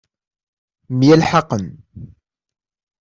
[0.97, 1.65] Myelḥaqen.